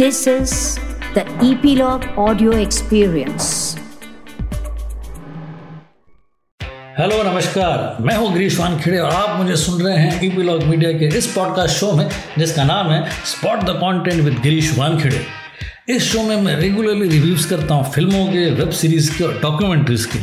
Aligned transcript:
This 0.00 0.26
is 0.26 0.78
the 1.14 1.22
Epilogue 1.46 2.04
Audio 2.16 2.52
Experience. 2.52 3.48
Hello 6.98 7.22
नमस्कार 7.22 8.02
मैं 8.02 8.16
हूँ 8.16 8.32
गिरीश 8.32 8.58
वानखेड़े 8.60 8.98
और 8.98 9.10
आप 9.12 9.38
मुझे 9.38 9.56
सुन 9.56 9.82
रहे 9.82 9.96
हैं 9.96 10.24
ईपीलॉग 10.24 10.62
मीडिया 10.62 10.92
के 10.92 11.18
इस 11.18 11.26
पॉडकास्ट 11.26 11.76
शो 11.76 11.92
में, 11.92 12.08
जिसका 12.38 12.64
नाम 12.64 12.90
है 12.90 13.10
spot 13.10 13.58
the 13.58 13.70
content 13.70 14.22
with 14.24 14.38
Girish 14.38 14.78
Wankhede 14.78 15.26
इस 15.88 16.02
शो 16.02 16.22
में 16.22 16.36
मैं 16.36 16.54
रेगुलरली 16.56 17.08
रिव्यूज़ 17.08 17.48
करता 17.48 17.74
हूँ 17.74 17.92
फ़िल्मों 17.92 18.26
के 18.26 18.50
वेब 18.50 18.70
सीरीज़ 18.70 19.10
के 19.18 19.24
और 19.24 19.40
डॉक्यूमेंट्रीज़ 19.42 20.06
के। 20.06 20.18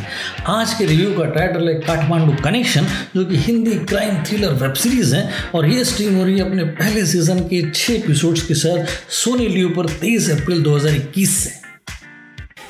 आज 0.52 0.73
के 0.73 0.86
रिव्यू 0.86 1.14
का 1.14 1.26
टाइटल 1.26 1.68
है 1.68 1.73
काठमांडू 1.73 2.34
कनेक्शन 2.44 2.88
जो 3.16 3.26
कि 3.26 3.38
Hindi 3.38 3.72
crime 3.86 4.23
thriller 4.23 4.54
web 4.54 4.73
series 4.73 5.16
है 5.16 5.30
और 5.55 5.66
ये 5.66 5.84
स्ट्रीम 5.84 6.16
हो 6.16 6.26
रही 6.26 6.38
है 6.40 6.50
अपने 6.50 6.64
पहले 6.64 7.05
सीज़न 7.05 7.40
के 7.40 7.72
छः 7.72 7.94
एपिसोड्स 7.94 8.48
के 8.48 8.54
साथ 8.54 8.86
सोनी 9.12 9.48
लियो 9.48 9.70
पर 9.70 9.88
23 10.00 10.30
अप्रैल 10.31 10.64
2021 10.64 11.38
से। 11.38 11.66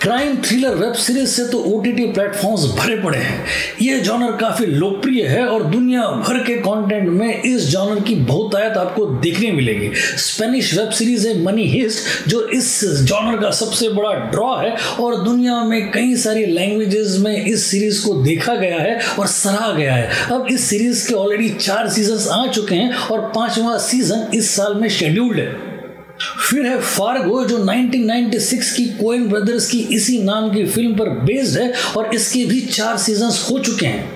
क्राइम 0.01 0.35
थ्रिलर 0.37 0.75
वेब 0.75 0.93
सीरीज़ 0.93 1.29
से 1.29 1.45
तो 1.47 1.59
ओ 1.59 1.79
टी 1.81 1.91
टी 1.91 2.05
प्लेटफॉर्म्स 2.05 2.65
भरे 2.77 2.95
पड़े 3.03 3.17
हैं। 3.17 3.45
ये 3.81 3.99
जॉनर 3.99 4.35
काफ़ी 4.37 4.65
लोकप्रिय 4.65 5.25
है 5.27 5.45
और 5.45 5.63
दुनिया 5.63 6.01
भर 6.01 6.37
के 6.43 6.55
कंटेंट 6.57 7.07
में 7.09 7.41
इस 7.41 7.67
जॉनर 7.67 8.01
की 8.01 8.15
बहुतायत 8.15 8.77
आपको 8.77 9.05
देखने 9.21 9.51
मिलेगी। 9.51 9.89
स्पेनिश 9.95 10.73
वेब 10.77 10.89
सीरीज़ 10.89 11.27
है 11.27 11.41
मनी 11.43 11.63
हिस्ट 11.63 12.29
जो 12.29 12.41
इस 12.49 12.83
जॉनर 13.03 13.41
का 13.41 13.49
सबसे 13.51 13.89
बड़ा 13.89 14.13
ड्रॉ 14.31 14.55
है 14.55 14.75
और 14.99 15.23
दुनिया 15.23 15.63
में 15.63 15.91
कई 15.91 16.15
सारी 16.15 16.45
लैंग्वेजेस 16.45 17.17
में 17.19 17.45
इस 17.45 17.65
सीरीज़ 17.65 18.05
को 18.05 18.13
देखा 18.23 18.55
गया 18.55 18.77
है 18.77 18.99
और 19.19 19.27
सराहा 19.27 19.71
गया 19.71 19.95
है। 19.95 20.09
अब 20.31 20.47
इस 20.51 20.69
सीरीज़ 20.69 21.07
के 21.07 21.15
ऑलरेडी 21.15 21.49
चार 21.49 21.89
सीज़न 21.89 22.29
आ 22.33 22.45
चुके 22.47 22.75
हैं 22.75 22.93
और 22.93 23.31
पांचवा 23.35 23.77
सीज़न 23.77 24.27
इस 24.33 24.55
साल 24.55 24.75
में 24.75 24.89
शेड्यूल्ड 24.89 25.39
है। 25.39 25.75
फिर 26.21 26.65
है 26.65 26.79
फार्गो 26.81 27.45
जो 27.45 27.57
1996 27.57 28.71
की 28.71 28.85
कोइन 28.85 29.27
ब्रदर्स 29.27 29.69
की 29.69 29.79
इसी 29.79 30.23
नाम 30.23 30.53
की 30.53 30.65
फ़िल्म 30.65 30.95
पर 30.95 31.09
बेस्ड 31.09 31.59
है 31.59 31.73
और 31.97 32.15
इसके 32.15 32.45
भी 32.45 32.61
चार 32.61 32.97
सीजन्स 32.97 33.51
हो 33.51 33.59
चुके 33.59 33.85
हैं। 33.85 34.15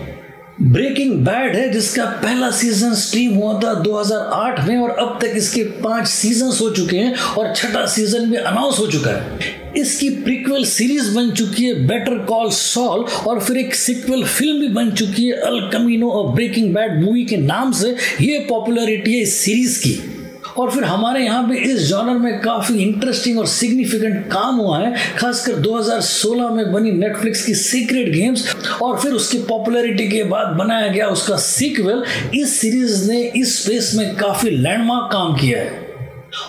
ब्रेकिंग 0.61 1.13
बैड 1.25 1.55
है, 1.55 1.69
जिसका 1.69 2.05
पहला 2.05 2.51
सीज़न 2.51 2.93
स्ट्रीम 2.93 3.33
हुआ 3.33 3.53
था 3.53 3.73
2008 3.73 4.67
में 4.67 4.77
और 4.77 4.89
अब 4.89 5.19
तक 5.21 5.33
इसके 5.37 5.63
पाँच 5.63 6.07
सीज़न 6.07 6.47
हो 6.47 6.69
चुके 6.69 6.97
हैं 6.97 7.15
और 7.15 7.55
छठा 7.55 7.85
सीज़न 7.85 8.29
भी 8.31 8.37
अनाउंस 8.37 8.79
हो 8.79 8.87
चुका 8.87 9.11
है। 9.11 9.39
इसकी 9.77 10.09
प्रीक्वल 10.09 10.63
सीरीज़ 10.63 11.15
बन 11.15 11.31
चुकी 11.31 11.63
है 11.63 11.87
बेटर 11.87 12.17
कॉल 12.17 12.49
सॉल 12.49 13.05
और 13.27 13.39
फिर 13.39 13.57
एक 13.57 13.75
सिक्वल 13.75 14.23
फ़िल्म 14.23 14.59
भी 14.59 14.67
बन 14.67 14.91
चुकी 14.91 15.25
है 15.25 15.33
अल 15.33 15.69
कमीनो 15.73 16.09
और 16.09 16.35
ब्रेकिंग 16.35 16.73
बैड 16.73 17.03
मूवी 17.03 17.25
के 17.25 17.37
नाम 17.37 17.71
से। 17.71 17.95
ये 18.21 18.39
पॉपुलरिटी 18.39 19.13
है 19.13 19.21
इस 19.21 19.37
सीरीज़ 19.41 19.79
की। 19.79 20.10
और 20.57 20.71
फिर 20.71 20.83
हमारे 20.83 21.23
यहाँ 21.23 21.47
पे 21.49 21.57
इस 21.63 21.81
जॉनर 21.81 22.17
में 22.19 22.39
काफ़ी 22.41 22.77
इंटरेस्टिंग 22.79 23.39
और 23.39 23.47
सिग्निफिकेंट 23.47 24.25
काम 24.31 24.55
हुआ 24.55 24.79
है, 24.79 24.93
खासकर 25.17 25.59
2016 25.61 26.51
में 26.51 26.71
बनी 26.73 26.91
नेटफ्लिक्स 26.91 27.45
की 27.45 27.55
सीक्रेट 27.55 28.13
गेम्स 28.13 28.47
और 28.81 28.99
फिर 28.99 29.11
उसकी 29.11 29.37
पॉपुलैरिटी 29.43 30.07
के 30.09 30.23
बाद 30.23 30.55
बनाया 30.55 30.87
गया 30.87 31.07
उसका 31.09 31.37
सीक्वल 31.37 32.03
इस 32.35 32.59
सीरीज़ 32.61 33.09
ने 33.11 33.21
इस 33.35 33.61
स्पेस 33.63 33.93
में 33.95 34.15
काफ़ी 34.15 34.49
लैंडमार्क 34.49 35.11
काम 35.13 35.35
किया 35.35 35.59
है। 35.59 35.90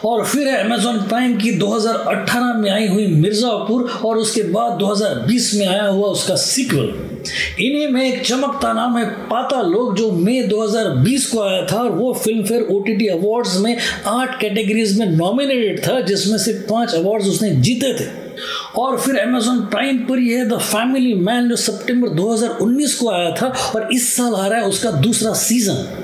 और 0.05 0.25
फिर 0.25 0.49
अमेजॉन 0.49 0.99
प्राइम 0.99 1.37
की 1.37 1.59
2018 1.59 2.57
में 2.57 2.71
आई 2.71 2.89
हुई 2.89 3.07
मिर्जापुर 3.07 4.01
और 4.05 4.17
उसके 4.17 4.43
बाद 4.43 4.79
2020 4.79 5.55
में 5.55 5.67
आया 5.67 5.87
हुआ 5.87 6.09
उसका 6.09 6.37
सीक्वल 6.37 7.13
इन्हीं 7.61 7.89
में 7.89 8.13
एक 8.13 8.27
चमकता 8.27 8.73
नाम 8.73 8.99
है 8.99 9.05
पाता 9.05 9.63
लोग 9.63 9.97
जो 9.97 10.13
मई 10.13 10.49
2020 10.49 11.25
को 11.25 11.43
आया 11.43 11.67
था 11.73 11.77
और 11.77 11.91
वो 11.91 12.13
film 12.13 12.45
fair 12.45 12.63
O 12.63 12.81
T 12.81 13.07
awards 13.07 13.59
में 13.59 13.77
आठ 14.07 14.41
कैटेगरीज 14.41 14.99
में 14.99 15.07
नॉमिनेटेड 15.07 15.87
था, 15.87 16.01
जिसमें 16.01 16.39
से 16.39 16.53
पाँच 16.53 16.95
अवार्ड्स 16.95 17.27
उसने 17.27 17.51
जीते 17.51 17.95
थे। 17.95 18.09
और 18.77 18.99
फिर 18.99 19.17
अमेजोन 19.17 19.61
प्राइम 19.61 19.99
पर 19.99 20.19
यह 20.19 20.39
है 20.39 20.49
द 20.49 20.59
फैमिली 20.59 21.15
मैन 21.15 21.49
जो 21.49 21.57
सितंबर 21.57 22.09
2019 22.09 22.95
को 22.95 23.11
आया 23.11 23.31
था 23.31 23.47
और 23.47 23.89
इस 23.92 24.17
साल 24.17 24.35
आ 24.35 24.47
रहा 24.47 24.59
है 24.59 24.65
उसका 24.65 24.91
दूसरा 24.91 25.33
सीज़न 25.33 26.02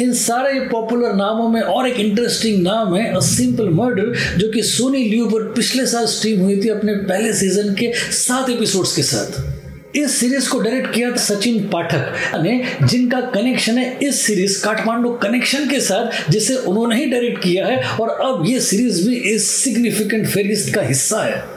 इन 0.00 0.12
सारे 0.12 0.60
पॉपुलर 0.60 1.12
नामों 1.12 1.48
में 1.48 1.60
और 1.60 1.88
एक 1.88 2.00
इंटरेस्टिंग 2.00 2.62
नाम 2.62 2.94
है 2.96 3.16
अ 3.16 3.20
सिंपल 3.20 3.68
मर्डर 3.68 4.38
जो 4.38 4.52
कि 4.52 4.62
सोनी 4.62 5.04
लियो 5.04 5.26
पर 5.26 5.42
पिछले 5.42 5.86
साल 5.86 6.06
स्ट्रीम 6.06 6.40
हुई 6.40 6.60
थी 6.60 6.68
अपने 6.68 6.94
पहले 6.94 7.32
सीज़न 7.32 7.74
के 7.74 7.92
सात 7.96 8.50
एपिसोड्स 8.50 8.96
के 8.96 9.02
साथ। 9.02 9.42
इस 9.96 10.20
सीरीज़ 10.20 10.48
को 10.48 10.58
डायरेक्ट 10.58 10.94
किया 10.94 11.10
था 11.10 11.16
सचिन 11.16 11.68
पाठक 11.68 12.14
ने, 12.42 12.64
जिनका 12.82 13.20
कनेक्शन 13.20 13.78
है 13.78 13.98
इस 14.02 14.22
सीरीज़ 14.22 14.64
काठमांडू 14.64 15.10
कनेक्शन 15.10 15.68
के 15.68 15.80
साथ, 15.80 16.30
जिसे 16.30 16.54
उन्होंने 16.54 16.96
ही 16.96 17.06
डायरेक्ट 17.06 17.42
किया 17.42 17.66
है, 17.66 17.82
और 17.98 18.08
अब 18.08 18.44
ये 18.46 18.60
सीरीज़ 18.60 19.08
भी 19.08 19.16
इस 19.16 19.50
सिग्निफिकेंट 19.50 20.26
फेरिस्ट 20.26 20.74
का 20.74 20.82
हिस्सा 20.82 21.22
है। 21.22 21.53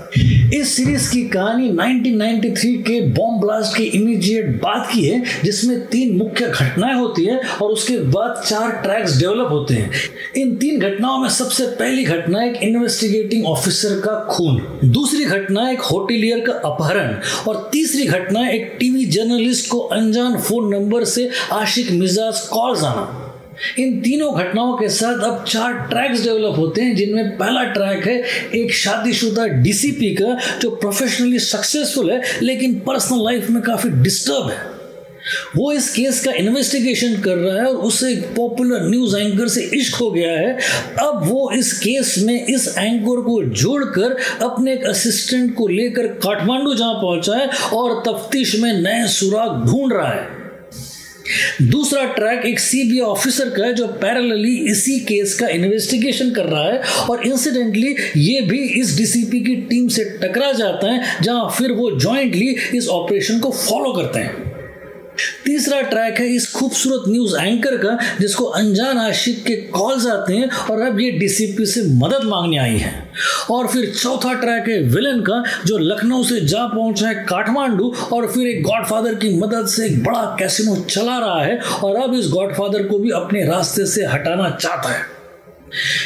इस 0.54 0.76
सीरीज़ 0.76 1.12
की 1.12 1.24
कहानी 1.24 1.70
1993 1.70 2.76
के 2.78 3.02
बॉम्ब 3.02 3.42
ब्लास्ट 3.42 3.78
के 3.78 3.84
इमीडिएट 3.84 4.62
बाद 4.62 4.90
की 4.94 5.02
है, 5.02 5.24
जिसमें 5.44 5.88
तीन 5.88 6.18
मुख्य 6.18 6.46
घटनाएँ 6.46 6.96
होती 6.96 7.26
है 7.26 7.40
और 7.62 7.72
उसके 7.72 7.98
बाद 7.98 8.44
चार 8.46 8.72
ट्रैक्स 8.72 9.18
डेवलप 9.20 9.48
होते 9.52 9.74
हैं। 9.74 9.92
इन 10.38 10.56
तीन 10.56 10.80
घटनाओं 10.80 11.18
में 11.18 11.30
सबसे 11.30 11.66
पहली 11.66 12.04
घटना 12.04 12.44
एक 12.44 12.56
इन्वेस्टिगेटिंग 12.56 13.46
ऑफिसर 13.46 14.00
का 14.00 14.28
खून, 14.30 14.80
दूसरी 14.84 15.26
घटना 15.26 15.70
एक 15.72 15.80
होटेलियर 15.80 16.40
का 16.40 16.54
अपहरण, 16.54 17.16
और 17.48 17.70
तीसरी 17.72 18.06
घटना 18.06 18.50
एक 18.50 18.78
टीवी 18.80 19.06
जर्नलिस्ट 19.06 19.72
को 19.72 19.80
अनजान 19.80 20.38
फ़ोन 20.38 20.76
नंबर 20.76 21.04
से 21.04 21.30
आशिक 21.52 21.92
मिजाज 21.92 22.40
कॉल्स 22.40 22.84
आना। 22.84 23.27
इन 23.80 24.02
तीनों 24.02 24.36
घटनाओं 24.36 24.78
के 24.78 24.90
साथ 24.90 25.20
अब 25.20 25.46
चार 25.48 25.74
ट्रैक्स 25.74 26.24
डेवलप 26.24 26.56
होते 26.58 26.82
हैं, 26.82 26.96
जिनमें 26.96 27.38
पहला 27.38 27.64
ट्रैक 27.64 28.08
है 28.08 28.24
एक 28.62 28.74
शादीशुदा 28.74 29.48
डीसीपी 29.48 30.16
का, 30.16 30.40
जो 30.60 30.70
प्रोफेशनली 30.70 31.40
सक्सेसफुल 31.40 32.12
है, 32.12 32.22
लेकिन 32.42 32.80
पर्सनल 32.80 33.26
लाइफ 33.26 33.50
में 33.50 33.64
काफ़ी 33.64 33.90
डिस्टर्ब 33.90 34.50
है। 34.50 34.78
वो 35.56 35.72
इस 35.72 35.94
केस 35.94 36.26
का 36.26 36.32
इन्वेस्टिगेशन 36.32 37.22
कर 37.22 37.36
रहा 37.36 37.56
है 37.58 37.66
और 37.66 37.76
उसे 37.76 38.12
एक 38.14 38.36
पॉपुलर 38.36 38.90
न्यूज़ 38.90 39.18
एंकर 39.18 39.48
से 39.48 39.62
इश्क 39.62 39.96
हो 39.96 40.12
गया 40.12 40.32
है। 40.32 40.60
अब 41.00 41.22
वो 41.24 41.52
इस 41.52 41.80
केस 41.80 42.16
में 42.18 42.46
इस 42.46 42.76
एंकर 42.78 43.22
को 43.22 43.44
जोड़कर 43.44 44.18
अपने 44.46 44.74
एक 44.74 44.86
असिस्टेंट 44.86 45.56
को 45.56 45.68
लेकर 45.68 46.08
काठमांडू 46.08 46.74
जहाँ 46.74 46.94
पहुँचा 46.94 47.36
है 47.36 47.48
और 47.74 48.04
तफ्तीश 48.08 48.56
में 48.56 48.74
नए 48.74 49.08
सुराग 49.08 49.66
ढूंढ 49.66 49.94
रहा 49.94 50.12
है। 50.12 50.47
दूसरा 51.62 52.04
ट्रैक 52.06 52.46
एक 52.46 52.60
सीबीआई 52.60 53.00
ऑफिसर 53.00 53.50
का 53.50 53.66
है 53.66 53.74
जो 53.74 53.88
पैरेलली 54.02 54.56
इसी 54.72 55.00
केस 55.00 55.34
का 55.40 55.48
इन्वेस्टिगेशन 55.48 56.32
कर 56.32 56.46
रहा 56.46 56.64
है 56.64 56.82
और 57.10 57.26
इंसिडेंटली 57.28 57.96
ये 58.18 58.42
भी 58.42 58.60
इस 58.82 58.96
डीसीपी 58.98 59.40
की 59.40 59.56
टीम 59.70 59.88
से 59.88 60.04
टकरा 60.24 60.52
जाता 60.52 60.92
है, 60.92 61.02
जहाँ 61.22 61.50
फिर 61.58 61.72
वो 61.72 61.92
जॉइंटली 62.00 62.56
इस 62.76 62.88
ऑपरेशन 62.88 63.40
को 63.40 63.52
फॉलो 63.52 63.94
करते 63.94 64.20
हैं। 64.20 64.46
तीसरा 65.48 65.82
ट्रैक 65.82 66.20
है 66.20 66.28
इस 66.28 66.52
खूबसूरत 66.54 67.04
न्यूज़ 67.08 67.38
एंकर 67.38 67.78
का, 67.78 67.98
जिसको 68.20 68.46
अनजान 68.46 68.98
आशिक 68.98 69.44
के 69.44 69.56
कॉल्स 69.56 70.08
आते 70.08 70.34
हैं 70.34 70.50
और 70.50 70.82
अब 70.82 71.00
ये 71.00 71.12
डीसीपी 71.12 71.66
से 71.66 71.84
मदद 71.84 72.24
मांगने 72.24 72.58
आई 72.58 72.78
है। 72.78 73.12
और 73.52 73.68
फिर 73.68 73.94
चौथा 74.04 74.34
ट्रैक 74.34 74.68
है 74.70 74.82
विलन 74.84 75.22
का, 75.22 75.44
जो 75.66 75.78
लखनऊ 75.78 76.24
से 76.24 76.42
जा 76.42 76.66
पहुँचा 76.68 77.08
है 77.08 77.16
काठमांडू 77.16 77.94
और 78.14 78.28
फिर 78.28 78.48
एक 78.48 78.64
गॉडफादर 78.64 79.16
की 79.16 79.30
मदद 79.38 79.68
से 79.68 79.86
एक 79.86 80.04
बड़ा 80.04 80.36
कैसिनो 80.40 80.76
चला 80.76 81.18
रहा 81.18 81.44
है 81.44 81.60
और 81.60 81.96
अब 81.96 82.14
इस 82.14 82.28
गॉडफादर 82.28 82.84
को 82.84 83.00
भी 83.00 83.12
अपने 83.12 83.46
रास्ते 83.46 83.86
से 83.86 84.06
हटाना 84.06 84.50
चाहता 84.50 84.90
है। 84.90 85.18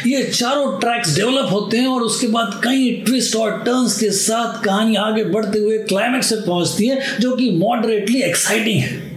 ये 0.08 0.24
चारों 0.24 0.80
ट्रैक्स 0.80 1.16
डेवलप 1.16 1.48
होते 1.52 1.78
हैं 1.78 1.88
और 1.88 2.02
उसके 2.02 2.28
बाद 2.28 2.62
कई 2.64 3.04
ट्विस्ट 3.06 3.36
और 3.36 3.52
टर्न्स 3.52 4.00
के 4.00 4.12
साथ 4.12 4.64
कहानी 4.64 4.96
आगे 4.96 5.24
बढ़ते 5.24 5.60
हुए 5.60 5.78
क्लाइमैक्स 5.78 6.30
से 6.30 6.36
पहुँचती 6.36 6.88
है, 6.88 7.02
जो 7.20 7.36
कि 7.36 7.50
मॉडरेटली 7.52 8.22
एक्साइटिंग 8.22 8.80
है। 8.80 9.11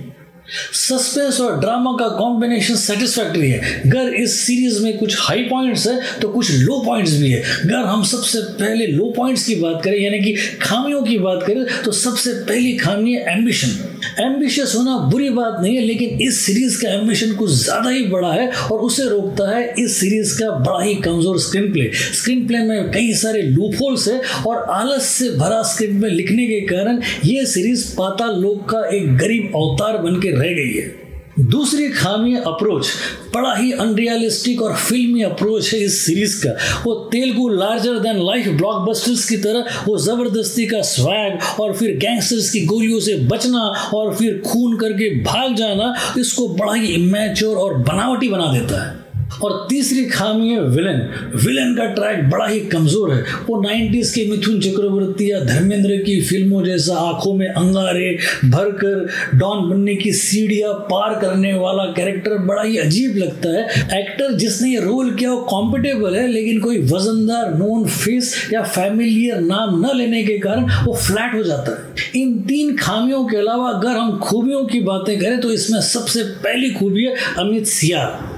सस्पेंस 0.75 1.41
और 1.41 1.59
ड्रामा 1.60 1.93
का 1.93 2.09
कॉम्बिनेशन 2.09 2.75
सेटिस्फैक्ट्री 2.77 3.50
है। 3.50 3.60
अगर 3.81 4.15
इस 4.15 4.41
सीरीज़ 4.41 4.82
में 4.82 4.97
कुछ 4.99 5.16
हाई 5.21 5.43
पॉइंट्स 5.43 5.87
है 5.87 6.21
तो 6.21 6.28
कुछ 6.28 6.50
लो 6.53 6.78
पॉइंट्स 6.87 7.12
भी 7.12 7.31
है। 7.31 7.41
अगर 7.41 7.84
हम 7.86 8.03
सबसे 8.04 8.41
पहले 8.54 8.86
लो 8.86 9.13
पॉइंट्स 9.16 9.47
की 9.47 9.54
बात 9.54 9.80
करें, 9.84 9.98
यानी 9.98 10.21
कि 10.21 10.34
खामियों 10.63 11.03
की 11.03 11.18
बात 11.18 11.42
करें 11.47 11.65
तो 11.84 11.92
सबसे 11.92 12.33
पहली 12.45 12.77
खामी 12.77 13.13
है 13.13 13.24
एम्बिशन 13.33 13.93
एम्बिशियस 14.21 14.75
होना 14.75 14.97
बुरी 15.11 15.28
बात 15.31 15.57
नहीं 15.61 15.75
है, 15.77 15.83
लेकिन 15.83 16.21
इस 16.22 16.45
सीरीज़ 16.47 16.81
का 16.83 16.89
एम्बिशन 16.91 17.34
कुछ 17.37 17.51
ज़्यादा 17.53 17.91
ही 17.91 18.03
बड़ा 18.07 18.33
है 18.33 18.51
और 18.72 18.81
उसे 18.81 19.09
रोकता 19.09 19.51
है 19.51 19.75
इस 19.78 19.99
सीरीज़ 20.01 20.39
का 20.39 20.51
बड़ा 20.51 20.83
ही 20.83 20.95
कमज़ोर 21.03 21.39
स्क्रीन 21.41 21.72
प्ले 21.72 21.91
स्क्रीन 21.93 22.47
प्ले 22.47 22.59
में 22.59 22.91
कई 22.93 23.13
सारे 23.15 23.43
लूपहोल्स 23.43 24.09
है 24.09 24.21
और 24.47 24.65
आलस 24.72 25.07
से 25.09 25.31
भरा 25.37 25.63
स्क्रिप्ट 25.72 25.95
में 25.95 26.09
लिखने 26.11 26.47
के 26.47 26.61
कारण 26.66 27.01
ये 27.25 27.47
सीरीज़ 27.47 27.95
पाता 27.97 28.31
लोक 28.33 28.69
का 28.71 28.84
एक 28.97 29.16
गरीब 29.19 29.53
अवतार 29.57 29.99
बन 29.99 30.21
के 30.21 30.31
रह 30.31 30.55
गई 30.55 30.72
है। 30.72 31.03
दूसरी 31.41 31.89
खामी 31.89 32.34
अप्रोच 32.36 32.86
बड़ा 33.34 33.54
ही 33.54 33.72
अनरियलिस्टिक 33.72 34.63
और 34.63 34.75
फिल्मी 34.77 35.22
अप्रोच 35.22 35.72
है 35.75 35.81
इस 35.81 36.01
सीरीज़ 36.01 36.36
का। 36.45 36.51
वो 36.84 36.95
Telugu 37.13 37.48
larger 37.48 37.98
than 37.98 38.22
life 38.27 38.48
blockbusters 38.48 39.28
की 39.28 39.36
तरह, 39.36 39.65
वो 39.86 39.98
ज़बरदस्ती 39.98 40.66
का 40.66 40.81
स्वैग 40.81 41.60
और 41.60 41.72
फिर 41.72 41.97
गैंगस्टर्स 41.98 42.51
की 42.51 42.65
गोलियों 42.66 43.01
से 43.01 43.15
बचना 43.27 43.63
और 43.95 44.15
फिर 44.15 44.42
खून 44.47 44.77
करके 44.78 45.10
भाग 45.22 45.54
जाना, 45.54 45.95
इसको 46.19 46.48
बड़ा 46.48 46.75
ही 46.75 46.95
इमेच्योर 46.95 47.57
और 47.57 47.75
बनावटी 47.78 48.28
बना 48.28 48.53
देता 48.53 48.84
है। 48.84 49.03
और 49.42 49.66
तीसरी 49.71 50.04
खामी 50.04 50.48
है 50.48 50.60
विलन 50.65 51.01
विलन 51.45 51.75
का 51.75 51.84
ट्रैक 51.95 52.28
बड़ा 52.31 52.47
ही 52.47 52.60
कमज़ोर 52.66 53.13
है। 53.13 53.22
वो 53.47 53.60
90s 53.63 54.10
के 54.10 54.25
मिथुन 54.31 54.60
चक्रवर्ती 54.60 55.31
या 55.31 55.41
धर्मेंद्र 55.41 55.97
की 55.97 56.21
फ़िल्मों 56.21 56.63
जैसा 56.65 56.97
आँखों 56.98 57.34
में 57.34 57.47
अंगारे 57.48 58.10
भरकर 58.45 59.39
डॉन 59.39 59.69
बनने 59.71 59.95
की 59.97 60.13
सीढ़ियाँ 60.13 60.72
पार 60.91 61.15
करने 61.21 61.53
वाला 61.54 61.84
कैरेक्टर 61.92 62.39
बड़ा 62.47 62.63
ही 62.63 62.77
अजीब 62.78 63.16
लगता 63.16 63.48
है। 63.48 64.01
एक्टर 64.01 64.33
जिसने 64.34 64.71
ये 64.71 64.81
रोल 64.81 65.15
किया 65.15 65.31
वो 65.33 65.41
कॉम्पिटेबल 65.51 66.16
है, 66.16 66.27
लेकिन 66.28 66.60
कोई 66.60 66.78
वजनदार 66.84 67.54
नोन 67.54 67.87
फेस 67.87 68.34
या 68.53 68.63
फैमिलियर 68.63 69.41
नाम 69.41 69.80
न 69.80 69.97
लेने 69.97 70.22
के 70.25 70.39
कारण 70.39 70.71
वो 70.87 70.95
फ्लैट 70.97 71.34
हो 71.34 71.42
जाता 71.42 71.72
है। 71.72 72.22
इन 72.22 72.39
तीन 72.42 72.77
खामियों 72.77 73.25
के 73.25 73.37
अलावा 73.37 73.71
अगर 73.71 73.97
हम 73.97 74.19
खूबियों 74.19 74.65
की 74.65 74.80
बातें 74.83 75.19
करें 75.21 75.41
तो 75.41 75.53
इसमें 75.53 75.80
सबसे 75.80 76.22
पहली 76.45 76.71
खूबी 76.71 77.04
है 77.04 77.15
अमित 77.39 77.66
सियाह 77.66 78.34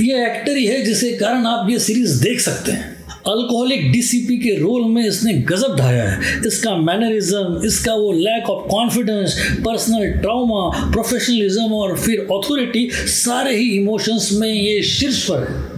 ये 0.00 0.24
एक्टर 0.26 0.56
ही 0.56 0.66
है 0.66 0.82
जिसके 0.82 1.12
कारण 1.12 1.46
आप 1.46 1.70
ये 1.70 1.78
सीरीज़ 1.78 2.22
देख 2.22 2.40
सकते 2.40 2.72
हैं। 2.72 2.94
अल्कोहलिक 3.28 3.90
डीसीपी 3.92 4.36
के 4.38 4.54
रोल 4.56 4.84
में 4.90 5.06
इसने 5.06 5.32
गजब 5.44 5.76
ढाया 5.76 6.02
है। 6.02 6.40
इसका 6.46 6.76
मैनरिज्म 6.76 7.60
इसका 7.66 7.94
वो 7.94 8.12
lack 8.12 8.50
of 8.50 8.68
confidence 8.68 9.36
personal 9.64 10.10
trauma 10.12 10.90
professionalism 10.92 11.72
और 11.72 11.96
फिर 11.98 12.20
अथॉरिटी 12.32 12.88
सारे 12.92 13.56
ही 13.56 13.70
इमोशंस 13.70 14.28
में 14.32 14.48
ये 14.48 14.82
शीर्ष 14.82 15.22
पर 15.30 15.42
है। 15.42 15.74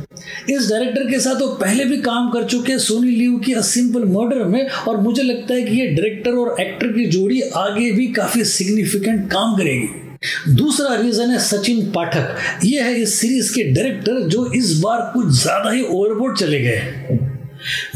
इस 0.50 0.68
डायरेक्टर 0.70 1.08
के 1.10 1.20
साथ 1.20 1.40
वो 1.40 1.46
पहले 1.54 1.84
भी 1.84 1.96
काम 1.96 2.28
कर 2.30 2.44
चुके 2.44 2.72
हैं 2.72 2.78
सोनी 2.78 3.10
लिव 3.10 3.38
की 3.38 3.52
अ 3.52 3.60
सिंपल 3.60 4.04
मर्डर 4.06 4.44
में 4.44 4.68
और 4.68 5.00
मुझे 5.00 5.22
लगता 5.22 5.54
है 5.54 5.62
कि 5.62 5.80
ये 5.80 5.86
डायरेक्टर 5.86 6.34
और 6.34 6.60
एक्टर 6.60 6.92
की 6.92 7.06
जोड़ी 7.06 7.40
आगे 7.56 7.90
भी 7.92 8.06
काफ़ी 8.12 8.44
सिग्निफिकेंट 8.44 9.30
काम 9.30 9.56
करेगी। 9.56 10.07
दूसरा 10.22 10.94
रीजन 10.94 11.30
है 11.30 11.38
सचिन 11.38 11.90
पाठक। 11.90 12.64
ये 12.64 12.82
है 12.82 12.94
इस 13.00 13.14
सीरीज़ 13.14 13.52
के 13.54 13.62
डायरेक्टर 13.72 14.28
जो 14.28 14.52
इस 14.52 14.78
बार 14.80 15.00
कुछ 15.14 15.26
ज़्यादा 15.32 15.70
ही 15.70 15.82
ओवरबोर्ड 15.82 16.38
चले 16.38 16.60
गए। 16.60 17.18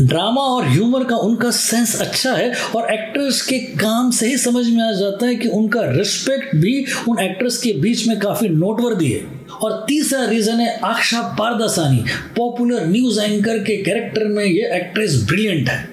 ड्रामा 0.00 0.40
और 0.40 0.68
ह्यूमर 0.68 1.04
का 1.04 1.16
उनका 1.16 1.50
सेंस 1.50 2.00
अच्छा 2.00 2.32
है 2.32 2.52
और 2.76 2.92
एक्टर्स 2.92 3.40
के 3.42 3.58
काम 3.76 4.10
से 4.10 4.28
ही 4.28 4.36
समझ 4.38 4.66
में 4.66 4.82
आ 4.82 4.90
जाता 4.92 5.26
है 5.26 5.34
कि 5.34 5.48
उनका 5.48 5.80
रिस्पेक्ट 5.90 6.56
भी 6.56 6.84
उन 7.08 7.18
एक्टर्स 7.18 7.56
के 7.58 7.72
बीच 7.72 8.06
में 8.08 8.18
काफ़ी 8.18 8.48
नोटवर्दी 8.48 9.10
है। 9.12 9.40
और 9.62 9.84
तीसरा 9.88 10.24
रीजन 10.24 10.60
है 10.60 10.78
Aksha 10.84 11.22
Pardasany. 11.38 12.04
Popular 12.36 12.86
news 12.86 13.20
anchor 13.20 13.58
के 13.58 13.76
कैरेक्टर 13.82 14.24
में 14.24 14.44
ये 14.44 14.70
एक्ट्रेस 14.76 15.22
ब्रिलियंट 15.28 15.68
है। 15.68 15.91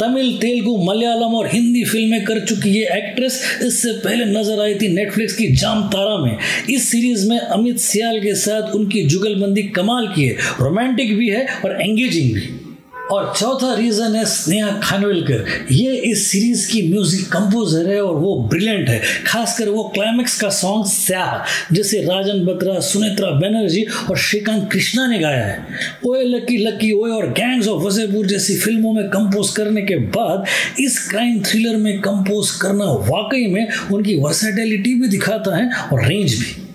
तमिल, 0.00 0.36
तेलुगु, 0.38 0.76
मलयालम 0.84 1.34
और 1.34 1.48
हिंदी 1.48 1.84
फ़िल्में 1.84 2.24
कर 2.24 2.44
चुकी 2.46 2.70
ये 2.70 2.84
एक्ट्रेस। 2.92 3.40
इससे 3.62 3.92
पहले 3.92 4.24
नज़र 4.24 4.60
आई 4.60 4.74
थी 4.74 4.88
नेटफ्लिक्स 4.88 5.32
की 5.32 5.46
जाम 5.56 5.82
तारा 5.88 6.16
में। 6.16 6.38
इस 6.70 6.88
सीरीज़ 6.88 7.28
में 7.28 7.38
अमित 7.38 7.78
सियाल 7.78 8.20
के 8.20 8.34
साथ 8.34 8.74
उनकी 8.74 9.02
जुगलबंदी 9.02 9.62
कमाल 9.62 10.06
की 10.06 10.24
है। 10.24 10.36
रोमांटिक 10.60 11.16
भी 11.16 11.28
है 11.28 11.46
और 11.64 11.82
एंगेजिंग 11.82 12.34
भी। 12.34 12.67
और 13.12 13.32
चौथा 13.36 13.72
रीजन 13.74 14.14
है 14.16 14.24
स्नेहा 14.24 14.70
खानविलकर। 14.82 15.44
ये 15.72 15.94
इस 16.10 16.26
सीरीज़ 16.26 16.66
की 16.72 16.82
म्यूज़िक 16.88 17.28
कंपोजर 17.32 17.88
है 17.88 18.00
और 18.02 18.14
वो 18.14 18.34
ब्रिलियंट 18.50 18.88
है। 18.88 19.00
खासकर 19.26 19.68
वो 19.68 19.82
क्लाइमेक्स 19.94 20.40
का 20.40 20.48
सॉन्ग 20.50 20.86
स्याह, 20.86 21.74
जिसे 21.74 22.00
राजन 22.02 22.44
बत्रा, 22.46 22.78
सुनेत्रा 22.80 23.30
बनर्जी 23.30 23.84
और 24.10 24.16
श्रीकांत 24.18 24.68
कृष्णा 24.72 25.06
ने 25.06 25.18
गाया 25.18 25.44
है। 25.44 25.66
ओए 26.06 26.22
लकी 26.24 26.56
लकी 26.56 26.92
ओए 26.92 27.10
और 27.10 27.26
गैंग्स 27.32 27.68
ऑफ़ 27.68 27.82
वजयपुर 27.84 28.26
जैसी 28.26 28.56
फ़िल्मों 28.56 28.92
में 28.92 29.04
कंपोज 29.08 29.50
करने 29.50 29.82
के 29.82 29.96
बाद 30.16 30.46
इस 30.80 30.98
क्राइम 31.08 31.42
थ्रिलर 31.42 31.76
में 31.76 31.98
कंपोज 32.00 32.50
करना 32.50 32.92
वाकई 33.10 33.46
में 33.46 33.66
उनकी 33.92 34.18
वर्सेटिलिटी 34.20 34.94
भी 34.94 35.08
दिखाता 35.08 35.56
है 35.56 35.70
और 35.92 36.06
रेंज 36.06 36.34
भी। 36.34 36.67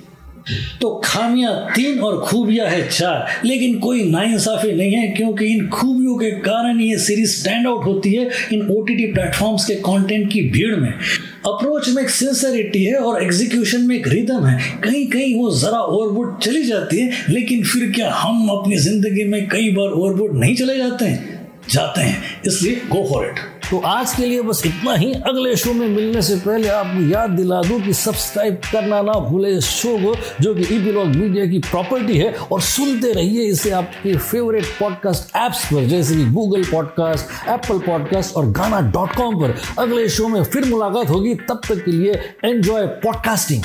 तो 0.81 0.89
खामियाँ 1.03 1.53
तीन 1.75 1.99
और 1.99 2.19
खूबियाँ 2.21 2.67
है 2.67 2.87
चार। 2.89 3.41
लेकिन 3.45 3.77
कोई 3.79 4.03
नाइंसाफी 4.03 4.71
नहीं 4.71 4.93
है, 4.93 5.07
क्योंकि 5.07 5.45
इन 5.45 5.67
खूबियों 5.69 6.15
के 6.17 6.31
कारण 6.31 6.79
ये 6.81 6.97
सीरीज़ 6.97 7.35
स्टैंड 7.35 7.67
आउट 7.67 7.85
होती 7.85 8.13
है 8.13 8.29
इन 8.53 8.67
ओ 8.71 8.81
टी 8.81 9.05
प्लेटफॉर्म्स 9.13 9.65
के 9.65 9.75
कंटेंट 9.75 10.31
की 10.33 10.41
भीड़ 10.49 10.75
में। 10.75 10.89
अप्रोच 10.89 11.89
में 11.89 12.01
एक 12.03 12.09
सिंसेरिटी 12.09 12.83
है 12.83 12.95
और 12.95 13.23
एग्जीक्यूशन 13.23 13.81
में 13.81 13.95
एक 13.95 14.07
रिदम 14.07 14.45
है। 14.45 14.79
कहीं 14.79 15.05
कहीं 15.07 15.35
वो 15.35 15.51
जरा 15.51 15.79
ओवरबोर्ड 15.79 16.37
चली 16.43 16.63
जाती 16.63 16.99
है, 16.99 17.11
लेकिन 17.29 17.63
फिर 17.63 17.91
क्या 17.91 18.11
हम 18.11 18.49
अपनी 18.49 18.77
ज़िंदगी 18.77 19.23
में 19.23 19.47
कई 19.49 19.69
बार 19.69 19.89
ओवरबोर्ड 19.89 20.39
नहीं 20.39 20.55
चले 20.55 20.77
जाते 20.77 21.05
हैं? 21.05 21.31
जाते 21.69 22.01
हैं। 22.01 22.41
इसलिए 22.47 22.81
गो 22.89 23.07
फॉर 23.09 23.25
इट 23.25 23.39
तो 23.73 23.79
आज 23.79 24.13
के 24.15 24.25
लिए 24.25 24.41
बस 24.41 24.61
इतना 24.65 24.93
ही। 24.93 25.13
अगले 25.13 25.55
शो 25.55 25.73
में 25.73 25.87
मिलने 25.87 26.21
से 26.21 26.35
पहले 26.35 26.67
आपको 26.67 27.09
याद 27.09 27.29
दिला 27.29 27.61
दूँ 27.61 27.81
कि 27.81 27.93
सब्सक्राइब 27.93 28.55
करना 28.71 29.01
ना 29.01 29.13
भूले 29.13 29.49
इस 29.49 29.65
शो 29.65 29.97
को, 29.97 30.15
जो 30.41 30.55
कि 30.55 30.61
ईपीलॉग 30.61 31.07
मीडिया 31.07 31.45
की 31.45 31.59
प्रॉपर्टी 31.59 32.17
है, 32.17 32.33
और 32.33 32.61
सुनते 32.61 33.13
रहिए 33.13 33.41
इसे 33.41 33.71
आपके 33.71 34.17
फेवरेट 34.17 34.65
पॉडकास्ट 34.65 35.35
ऐप्स 35.35 35.65
पर, 35.65 35.85
जैसे 35.85 36.15
कि 36.15 36.25
गूगल 36.25 36.63
पॉडकास्ट 36.63 37.49
एप्पल 37.49 37.79
पॉडकास्ट 37.79 38.35
और 38.35 38.51
गाना 38.51 38.81
डॉट 38.81 39.15
कॉम 39.15 39.35
पर। 39.35 39.55
अगले 39.79 40.09
शो 40.09 40.27
में 40.27 40.43
फिर 40.43 40.65
मुलाकात 40.65 41.09
होगी। 41.09 41.35
तब 41.35 41.61
तक 41.69 41.85
के 41.85 41.91
लिए 41.91 42.13
एंजॉय 42.45 42.87
पॉडकास्टिंग 42.87 43.63